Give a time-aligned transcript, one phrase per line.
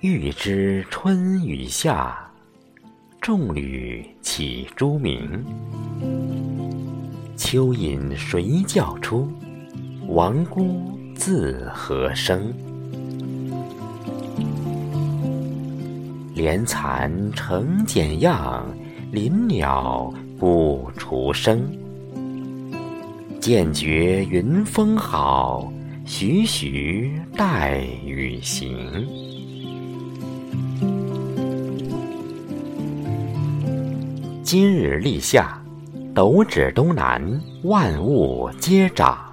[0.00, 2.16] 欲知春与夏，
[3.20, 5.44] 众旅起朱鸣。
[7.36, 9.28] 蚯蚓谁叫出？
[10.06, 12.54] 王姑自何生？
[16.32, 18.64] 莲残成茧样，
[19.10, 21.76] 林鸟不除声。
[23.40, 25.72] 渐觉云风好，
[26.04, 28.78] 徐徐带雨行。
[34.50, 35.60] 今日立夏，
[36.14, 37.20] 斗指东南，
[37.64, 39.30] 万物皆长。